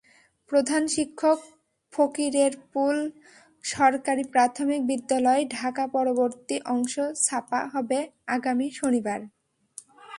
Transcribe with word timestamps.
প্রধান 0.51 0.83
শিক্ষক, 0.87 1.39
ফকিরেরপুল 1.93 2.97
সরকারি 3.63 4.23
প্রাথমিক 4.23 4.81
বিদ্যালয়, 4.87 5.41
ঢাকাপরবর্তী 5.49 6.57
অংশ 6.65 6.93
ছাপা 7.23 7.61
হবে 7.73 7.99
আগামী 8.27 8.67
শনিবার। 8.71 9.19